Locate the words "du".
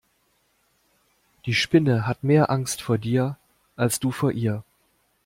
3.99-4.11